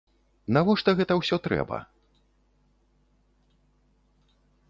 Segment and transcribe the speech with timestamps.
[0.55, 1.77] Навошта гэта ўсё трэба?